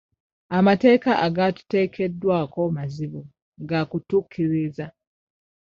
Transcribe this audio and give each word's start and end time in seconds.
Amateeka 0.57 1.11
agaatuteekeddwako 1.25 2.59
mazibu 2.77 3.21
gaakutuukiriza. 3.69 4.85